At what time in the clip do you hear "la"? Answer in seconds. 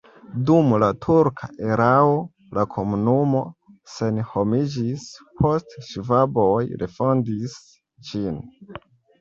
0.83-0.87, 2.59-2.63